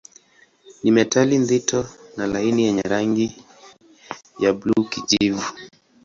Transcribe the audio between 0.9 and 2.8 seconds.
metali nzito na laini